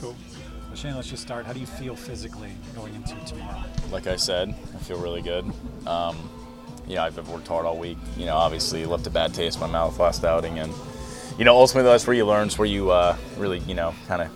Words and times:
Cool. 0.00 0.16
Well, 0.66 0.76
Shane, 0.76 0.94
let's 0.94 1.08
just 1.08 1.22
start. 1.22 1.46
How 1.46 1.52
do 1.52 1.60
you 1.60 1.66
feel 1.66 1.96
physically 1.96 2.50
going 2.74 2.94
into 2.94 3.14
tomorrow? 3.24 3.64
Like 3.90 4.06
I 4.06 4.16
said, 4.16 4.54
I 4.74 4.78
feel 4.78 5.00
really 5.00 5.22
good. 5.22 5.44
Um, 5.86 6.16
you 6.86 6.96
know, 6.96 7.02
I've 7.02 7.28
worked 7.28 7.48
hard 7.48 7.66
all 7.66 7.78
week. 7.78 7.98
You 8.16 8.26
know, 8.26 8.36
obviously 8.36 8.86
left 8.86 9.06
a 9.06 9.10
bad 9.10 9.34
taste 9.34 9.56
in 9.56 9.60
my 9.62 9.66
mouth 9.66 9.98
last 9.98 10.24
outing, 10.24 10.58
and 10.58 10.72
you 11.38 11.44
know, 11.44 11.56
ultimately 11.56 11.90
that's 11.90 12.06
where 12.06 12.14
you 12.16 12.26
learn. 12.26 12.46
It's 12.46 12.58
where 12.58 12.66
you 12.66 12.90
uh, 12.90 13.16
really, 13.36 13.58
you 13.60 13.74
know, 13.74 13.94
kind 14.06 14.22
of 14.22 14.30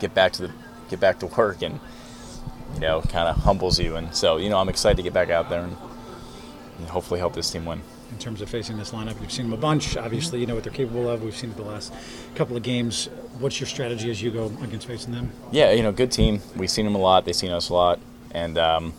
get 0.00 0.14
back 0.14 0.32
to 0.34 0.48
the 0.48 0.52
get 0.90 1.00
back 1.00 1.20
to 1.20 1.26
work, 1.26 1.62
and 1.62 1.78
you 2.74 2.80
know, 2.80 3.00
kind 3.02 3.28
of 3.28 3.36
humbles 3.36 3.78
you. 3.78 3.96
And 3.96 4.14
so, 4.14 4.36
you 4.36 4.48
know, 4.48 4.58
I'm 4.58 4.68
excited 4.68 4.96
to 4.96 5.02
get 5.02 5.12
back 5.12 5.30
out 5.30 5.48
there 5.48 5.62
and, 5.62 5.76
and 6.78 6.88
hopefully 6.88 7.20
help 7.20 7.34
this 7.34 7.50
team 7.50 7.64
win 7.64 7.82
in 8.14 8.20
terms 8.20 8.40
of 8.40 8.48
facing 8.48 8.78
this 8.78 8.92
lineup? 8.92 9.20
You've 9.20 9.32
seen 9.32 9.46
them 9.46 9.52
a 9.52 9.60
bunch. 9.60 9.96
Obviously, 9.96 10.40
you 10.40 10.46
know 10.46 10.54
what 10.54 10.64
they're 10.64 10.72
capable 10.72 11.08
of. 11.08 11.22
We've 11.22 11.36
seen 11.36 11.50
it 11.50 11.56
the 11.56 11.62
last 11.62 11.92
couple 12.36 12.56
of 12.56 12.62
games. 12.62 13.06
What's 13.40 13.58
your 13.60 13.66
strategy 13.66 14.10
as 14.10 14.22
you 14.22 14.30
go 14.30 14.46
against 14.62 14.86
facing 14.86 15.12
them? 15.12 15.32
Yeah, 15.50 15.72
you 15.72 15.82
know, 15.82 15.92
good 15.92 16.12
team. 16.12 16.40
We've 16.56 16.70
seen 16.70 16.84
them 16.84 16.94
a 16.94 16.98
lot. 16.98 17.24
They've 17.24 17.34
seen 17.34 17.50
us 17.50 17.68
a 17.68 17.74
lot, 17.74 17.98
and 18.30 18.56
um, 18.56 18.94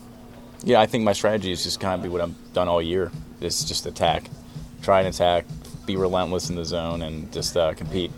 yeah, 0.62 0.80
I 0.80 0.86
think 0.86 1.04
my 1.04 1.14
strategy 1.14 1.50
is 1.50 1.62
just 1.64 1.80
kind 1.80 1.94
of 1.94 2.02
be 2.02 2.08
what 2.10 2.20
I've 2.20 2.52
done 2.52 2.68
all 2.68 2.82
year. 2.82 3.10
It's 3.40 3.64
just 3.64 3.86
attack, 3.86 4.28
try 4.82 5.00
and 5.00 5.08
attack, 5.08 5.46
be 5.86 5.96
relentless 5.96 6.50
in 6.50 6.56
the 6.56 6.64
zone, 6.64 7.02
and 7.02 7.32
just 7.32 7.56
uh, 7.56 7.72
compete. 7.72 8.12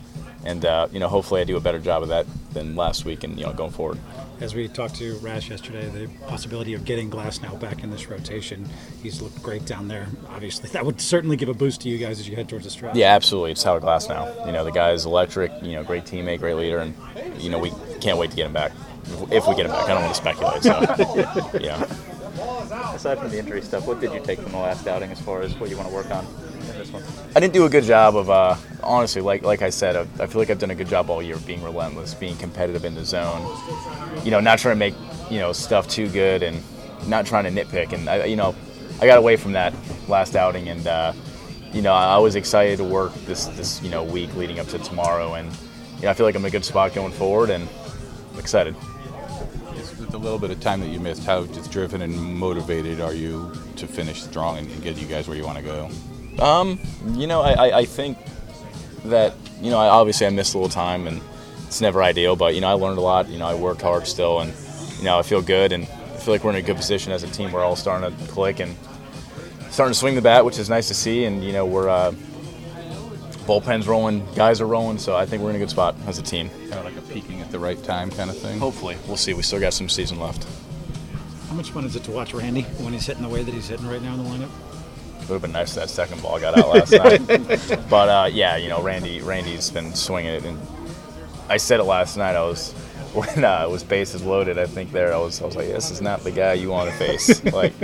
And 0.49 0.65
uh, 0.65 0.89
you 0.91 0.99
know, 0.99 1.09
hopefully, 1.09 1.43
I 1.43 1.45
do 1.45 1.57
a 1.57 1.61
better 1.61 1.79
job 1.79 2.03
of 2.03 2.09
that 2.09 2.27
than 2.53 2.75
last 2.75 3.05
week, 3.05 3.23
and 3.23 3.39
you 3.39 3.45
know, 3.45 3.53
going 3.53 3.71
forward 3.71 3.99
as 4.41 4.55
we 4.55 4.69
talked 4.69 4.95
to 4.97 5.15
Rash 5.17 5.51
yesterday, 5.51 5.89
the 5.89 6.09
possibility 6.27 6.75
of 6.75 6.85
getting 6.85 7.11
Glasnow 7.11 7.59
back 7.59 7.83
in 7.83 7.91
this 7.91 8.09
rotation. 8.09 8.69
He's 9.03 9.21
looked 9.21 9.43
great 9.43 9.65
down 9.67 9.89
there. 9.89 10.07
Obviously, 10.29 10.69
that 10.73 10.85
would 10.85 11.01
certainly 11.01 11.37
give 11.37 11.49
a 11.49 11.55
boost 11.55 11.81
to 11.83 11.89
you 11.89 11.99
guys 11.99 12.21
as 12.21 12.29
you 12.29 12.37
head 12.37 12.49
towards 12.49 12.65
the 12.65 12.71
stretch. 12.71 12.97
Yeah, 12.97 13.15
absolutely. 13.15 13.53
It's 13.53 13.63
Howard 13.63 13.83
Glasnow. 13.83 14.47
You 14.47 14.53
know, 14.53 14.65
the 14.65 14.73
guy 14.73 14.93
is 14.93 15.07
electric. 15.07 15.53
You 15.63 15.73
know, 15.73 15.85
great 15.85 16.05
teammate, 16.05 16.39
great 16.39 16.55
leader, 16.55 16.79
and 16.79 16.95
you 17.39 17.51
know 17.51 17.59
we 17.59 17.73
can't 18.01 18.19
wait 18.19 18.31
to 18.31 18.37
get 18.37 18.47
him 18.47 18.53
back. 18.53 18.73
If 19.31 19.49
we 19.49 19.55
get 19.55 19.67
him 19.67 19.73
back, 19.73 19.85
I 19.85 19.95
don't 19.95 20.03
want 20.03 20.15
to 20.15 20.21
speculate. 20.21 20.63
So, 20.63 21.59
yeah. 21.61 21.83
Aside 22.95 23.19
from 23.19 23.31
the 23.31 23.39
injury 23.39 23.63
stuff, 23.63 23.87
what 23.87 24.01
did 24.01 24.13
you 24.13 24.21
take 24.21 24.39
from 24.39 24.53
the 24.53 24.59
last 24.59 24.87
outing 24.87 25.11
as 25.11 25.21
far 25.21 25.43
as 25.43 25.55
what 25.57 25.71
you 25.71 25.77
want 25.77 25.89
to 25.89 25.95
work 25.95 26.11
on? 26.11 26.27
In 26.27 26.79
this 26.79 26.91
one? 26.91 27.03
I 27.35 27.41
didn't 27.41 27.55
do 27.55 27.65
a 27.65 27.71
good 27.71 27.85
job 27.85 28.17
of, 28.17 28.29
uh, 28.29 28.57
honestly, 28.89 29.23
like 29.23 29.43
like 29.43 29.63
I 29.63 29.71
said, 29.71 29.97
I, 29.97 30.23
I 30.23 30.27
feel 30.27 30.41
like 30.41 30.51
I've 30.51 30.59
done 30.59 30.71
a 30.71 30.75
good 30.75 30.89
job 30.89 31.11
all 31.11 31.23
year 31.23 31.37
of 31.37 31.47
being 31.47 31.63
relentless, 31.63 32.15
being 32.15 32.37
competitive 32.37 32.85
in 32.85 32.95
the 32.95 33.05
zone. 33.05 33.43
You 34.25 34.31
know, 34.31 34.41
not 34.41 34.59
trying 34.59 34.75
to 34.75 34.79
make 34.79 34.95
you 35.31 35.39
know 35.39 35.53
stuff 35.53 35.89
too 35.89 36.09
good 36.09 36.43
and 36.43 36.63
not 37.07 37.27
trying 37.27 37.45
to 37.45 37.51
nitpick. 37.51 37.93
And 37.93 38.09
I, 38.09 38.25
you 38.25 38.37
know, 38.37 38.55
I 39.01 39.07
got 39.07 39.19
away 39.19 39.37
from 39.37 39.53
that 39.53 39.75
last 40.09 40.35
outing, 40.35 40.69
and 40.69 40.87
uh, 40.87 41.13
you 41.73 41.83
know, 41.83 41.93
I 41.93 42.19
was 42.19 42.35
excited 42.35 42.79
to 42.79 42.85
work 42.85 43.15
this 43.27 43.47
this 43.47 43.83
you 43.83 43.91
know 43.91 44.03
week 44.03 44.35
leading 44.35 44.59
up 44.59 44.67
to 44.69 44.79
tomorrow, 44.79 45.35
and 45.35 45.53
you 45.97 46.03
know, 46.03 46.11
I 46.11 46.15
feel 46.15 46.27
like 46.27 46.35
I'm 46.35 46.43
in 46.43 46.49
a 46.49 46.51
good 46.51 46.65
spot 46.65 46.95
going 46.95 47.13
forward, 47.13 47.51
and 47.51 47.69
I'm 48.33 48.39
excited. 48.39 48.75
With 49.99 50.11
the 50.11 50.19
little 50.19 50.39
bit 50.39 50.51
of 50.51 50.61
time 50.61 50.81
that 50.81 50.89
you 50.89 51.01
missed, 51.01 51.25
how 51.25 51.45
just 51.47 51.73
driven 51.73 52.03
and 52.03 52.17
motivated 52.17 53.01
are 53.01 53.13
you 53.13 53.53
to 53.77 53.87
finish 53.87 54.23
strong 54.23 54.59
and 54.59 54.83
get 54.83 54.97
you 54.97 55.09
guys 55.09 55.27
where 55.27 55.37
you 55.37 55.45
want 55.45 55.59
to 55.59 55.65
go? 55.65 55.91
Um, 56.43 56.79
you 57.15 57.27
know, 57.27 57.41
I, 57.41 57.79
I 57.79 57.85
think 57.85 58.17
that 59.05 59.35
you 59.61 59.71
know, 59.71 59.79
I, 59.79 59.89
obviously 59.89 60.27
I 60.27 60.31
missed 60.31 60.55
a 60.55 60.59
little 60.59 60.71
time, 60.71 61.07
and 61.07 61.21
it's 61.67 61.81
never 61.81 62.03
ideal. 62.03 62.37
But 62.37 62.55
you 62.55 62.61
know, 62.61 62.69
I 62.69 62.73
learned 62.73 62.99
a 62.99 63.03
lot. 63.03 63.29
You 63.29 63.39
know, 63.39 63.47
I 63.47 63.55
worked 63.55 63.83
hard 63.83 64.07
still, 64.07 64.41
and 64.41 64.53
you 64.99 65.05
know, 65.05 65.19
I 65.19 65.23
feel 65.23 65.43
good, 65.43 65.73
and 65.73 65.85
I 65.85 66.17
feel 66.19 66.35
like 66.35 66.45
we're 66.45 66.51
in 66.51 66.57
a 66.57 66.63
good 66.63 66.77
position 66.77 67.13
as 67.13 67.23
a 67.23 67.29
team. 67.29 67.53
We're 67.53 67.65
all 67.65 67.77
starting 67.77 68.17
to 68.17 68.33
click 68.33 68.61
and 68.61 68.77
starting 69.71 69.93
to 69.93 69.99
swing 69.99 70.15
the 70.15 70.23
bat, 70.23 70.45
which 70.45 70.59
is 70.59 70.69
nice 70.69 70.89
to 70.89 70.95
see. 70.95 71.25
And 71.25 71.43
you 71.43 71.53
know, 71.53 71.67
we're 71.67 71.89
uh, 71.89 72.13
bullpens 73.49 73.87
rolling, 73.87 74.27
guys 74.35 74.61
are 74.61 74.67
rolling, 74.67 74.99
so 74.99 75.17
I 75.17 75.25
think 75.25 75.43
we're 75.43 75.51
in 75.51 75.57
a 75.57 75.59
good 75.59 75.71
spot 75.71 75.97
as 76.07 76.19
a 76.19 76.23
team. 76.23 76.51
Kind 76.51 76.75
of 76.75 76.85
like 76.85 76.97
a 76.97 77.03
peaking 77.13 77.41
at 77.41 77.51
the 77.51 77.59
right 77.59 77.83
time 77.83 78.11
kind 78.11 78.29
of 78.29 78.37
thing. 78.37 78.59
Hopefully, 78.59 78.97
we'll 79.07 79.17
see. 79.17 79.33
We 79.33 79.43
still 79.43 79.61
got 79.61 79.73
some 79.73 79.89
season 79.89 80.21
left. 80.21 80.47
How 81.49 81.55
much 81.55 81.71
fun 81.71 81.85
is 81.85 81.97
it 81.97 82.05
to 82.05 82.11
watch 82.11 82.35
Randy 82.35 82.63
when 82.63 82.93
he's 82.93 83.07
hitting 83.07 83.23
the 83.23 83.29
way 83.29 83.43
that 83.43 83.55
he's 83.55 83.69
hitting 83.69 83.87
right 83.87 84.03
now 84.03 84.15
in 84.15 84.23
the 84.23 84.29
lineup? 84.29 84.51
It 85.29 85.33
would 85.33 85.43
have 85.43 85.43
been 85.43 85.53
nice 85.53 85.77
if 85.77 85.83
that 85.83 85.91
second 85.91 86.23
ball 86.23 86.41
got 86.41 86.57
out 86.57 86.71
last 86.71 86.91
night. 86.91 87.81
But 87.91 88.09
uh, 88.09 88.31
yeah, 88.33 88.57
you 88.57 88.71
know, 88.71 88.81
Randy 88.83 89.21
Randy's 89.21 89.69
been 89.69 89.95
swinging 89.95 90.33
it, 90.33 90.45
and 90.47 90.59
I 91.51 91.59
said 91.59 91.81
it 91.81 91.85
last 91.85 92.17
night. 92.17 92.35
I 92.35 92.41
was 92.41 92.73
when 93.13 93.45
uh, 93.45 93.67
it 93.69 93.71
was 93.71 93.85
bases 93.85 94.25
loaded. 94.25 94.57
I 94.57 94.65
think 94.65 94.91
there 94.91 95.13
I 95.13 95.19
was 95.19 95.43
I 95.43 95.45
was 95.45 95.55
like, 95.55 95.67
this 95.67 95.91
is 95.91 96.01
not 96.01 96.25
the 96.25 96.31
guy 96.31 96.55
you 96.55 96.71
want 96.71 96.89
to 96.89 96.97
face. 96.97 97.45
like, 97.53 97.75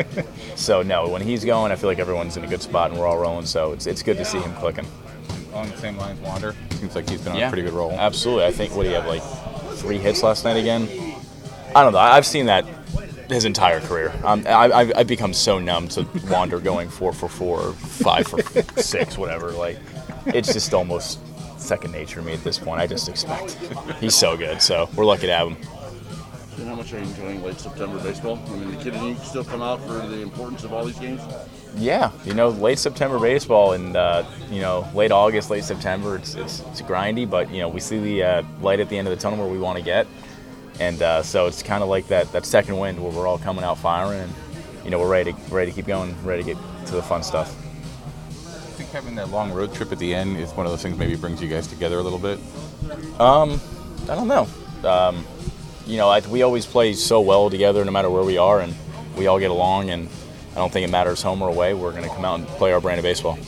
so 0.57 0.81
no, 0.81 1.07
when 1.11 1.21
he's 1.21 1.45
going, 1.45 1.71
I 1.71 1.77
feel 1.77 1.91
like 1.91 1.99
everyone's 1.99 2.39
in 2.39 2.45
a 2.45 2.47
good 2.47 2.63
spot 2.63 2.91
and 2.91 2.99
we're 2.99 3.07
all 3.07 3.19
rolling. 3.19 3.45
So 3.45 3.73
it's 3.73 3.87
it's 3.87 4.03
good 4.03 4.17
to 4.17 4.25
see 4.25 4.39
him 4.39 4.55
clicking. 4.55 4.87
On 5.53 5.69
the 5.69 5.77
same 5.77 5.99
lines, 5.99 6.19
Wander 6.21 6.55
seems 6.71 6.97
like 6.97 7.11
he's 7.11 7.21
been 7.21 7.33
on 7.33 7.39
yeah, 7.39 7.49
a 7.49 7.51
pretty 7.51 7.63
good 7.69 7.75
roll. 7.75 7.93
Absolutely, 7.93 8.47
I 8.47 8.53
think 8.53 8.75
what 8.75 8.85
do 8.85 8.89
you 8.89 8.95
have 8.95 9.07
like 9.07 9.23
three 9.77 9.99
hits 9.99 10.23
last 10.23 10.47
night 10.47 10.57
again? 10.57 10.89
I 11.77 11.83
don't 11.83 11.93
know. 11.93 11.99
I've 11.99 12.25
seen 12.25 12.47
that 12.47 12.65
his 13.29 13.45
entire 13.45 13.81
career. 13.81 14.13
Um, 14.25 14.45
I, 14.47 14.85
have 14.97 15.07
become 15.07 15.33
so 15.33 15.59
numb 15.59 15.89
to 15.89 16.07
Wander 16.29 16.61
going 16.61 16.89
four 16.89 17.13
for 17.13 17.29
four, 17.29 17.61
or 17.61 17.73
five 17.73 18.27
for 18.27 18.43
six, 18.81 19.19
whatever. 19.19 19.51
Like, 19.53 19.79
it's 20.27 20.53
just 20.53 20.75
almost 20.75 21.21
second 21.61 21.93
nature 21.93 22.21
to 22.21 22.27
me 22.27 22.33
at 22.33 22.45
this 22.45 22.59
point. 22.59 22.81
I 22.81 22.87
just 22.87 23.09
expect. 23.09 23.55
He's 24.01 24.15
so 24.15 24.37
good, 24.37 24.61
so 24.61 24.89
we're 24.95 25.05
lucky 25.05 25.27
to 25.27 25.35
have 25.35 25.49
him. 25.49 25.57
And 26.59 26.69
how 26.69 26.77
much 26.77 26.93
are 26.93 26.99
you 26.99 27.05
enjoying 27.05 27.43
late 27.43 27.59
September 27.59 27.99
baseball? 27.99 28.39
I 28.47 28.51
mean, 28.51 28.71
the 28.71 28.77
kid 28.83 28.95
and 28.95 29.09
you 29.09 29.17
still 29.25 29.45
come 29.45 29.61
out 29.61 29.81
for 29.81 29.95
the 29.95 30.21
importance 30.21 30.63
of 30.63 30.73
all 30.73 30.85
these 30.85 30.99
games. 30.99 31.21
Yeah, 31.77 32.13
you 32.25 32.35
know, 32.35 32.51
late 32.51 32.79
September 32.79 33.19
baseball 33.19 33.73
and 33.73 33.97
uh, 33.97 34.25
you 34.51 34.61
know, 34.61 34.89
late 34.95 35.11
August, 35.11 35.51
late 35.51 35.65
September, 35.65 36.17
it's, 36.17 36.35
it's, 36.35 36.61
it's 36.61 36.81
grindy, 36.83 37.29
but 37.29 37.51
you 37.51 37.59
know, 37.59 37.69
we 37.69 37.81
see 37.81 37.99
the 37.99 38.23
uh, 38.23 38.43
light 38.61 38.79
at 38.79 38.89
the 38.89 38.97
end 38.97 39.09
of 39.09 39.17
the 39.17 39.21
tunnel 39.21 39.39
where 39.39 39.49
we 39.49 39.59
want 39.59 39.79
to 39.79 39.85
get 39.85 40.07
and 40.81 41.01
uh, 41.03 41.23
so 41.23 41.47
it's 41.47 41.63
kind 41.63 41.83
of 41.83 41.89
like 41.89 42.09
that 42.09 42.33
that 42.33 42.45
second 42.45 42.79
wind 42.79 43.03
where 43.03 43.13
we're 43.13 43.27
all 43.27 43.39
coming 43.39 43.65
out 43.65 43.79
firing, 43.79 44.21
and 44.21 44.33
you 44.85 44.91
know 44.91 44.99
we're 44.99 45.09
ready 45.09 45.33
to 45.33 45.39
ready 45.55 45.71
to 45.71 45.75
keep 45.77 45.87
going, 45.87 46.15
ready 46.25 46.43
to 46.43 46.55
get 46.55 46.87
to 46.87 46.95
the 46.95 47.03
fun 47.03 47.23
stuff. 47.23 47.55
I 48.47 48.77
think 48.77 48.91
having 48.91 49.15
that 49.17 49.31
long 49.31 49.53
road 49.53 49.73
trip 49.73 49.93
at 49.93 49.99
the 49.99 50.15
end 50.15 50.37
is 50.37 50.51
one 50.53 50.67
of 50.67 50.73
those 50.73 50.83
things 50.83 50.99
maybe 50.99 51.15
brings 51.17 51.41
you 51.41 51.49
guys 51.49 51.67
together 51.67 51.99
a 51.99 52.03
little 52.03 52.19
bit. 52.19 52.39
Um, 53.21 53.61
I 54.09 54.15
don't 54.15 54.29
know. 54.29 54.49
Um, 54.83 55.25
you 55.87 55.97
know, 55.97 56.09
I, 56.09 56.21
we 56.21 56.43
always 56.43 56.67
play 56.67 56.93
so 56.95 57.21
well 57.21 57.51
together, 57.51 57.85
no 57.85 57.91
matter 57.91 58.11
where 58.11 58.25
we 58.25 58.39
are, 58.39 58.61
and 58.61 58.75
we 59.17 59.27
all 59.27 59.39
get 59.39 59.51
along. 59.51 59.91
And 59.91 60.09
I 60.53 60.57
don't 60.57 60.73
think 60.73 60.87
it 60.87 60.91
matters 60.91 61.23
home 61.23 61.43
or 61.43 61.49
away. 61.49 61.75
We're 61.75 61.93
going 61.93 62.03
to 62.05 62.09
come 62.09 62.25
out 62.25 62.39
and 62.41 62.49
play 62.49 62.73
our 62.73 62.81
brand 62.81 62.99
of 62.99 63.05
baseball. 63.05 63.39